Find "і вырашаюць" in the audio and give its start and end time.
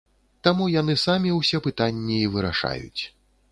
2.25-3.01